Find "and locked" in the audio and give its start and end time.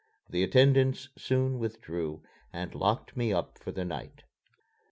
2.51-3.15